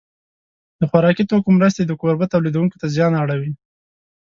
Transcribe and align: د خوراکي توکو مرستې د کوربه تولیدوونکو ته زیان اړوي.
د 0.79 0.81
خوراکي 0.89 1.23
توکو 1.29 1.49
مرستې 1.57 1.81
د 1.85 1.91
کوربه 2.01 2.25
تولیدوونکو 2.33 2.79
ته 2.81 2.85
زیان 2.95 3.13
اړوي. 3.23 3.51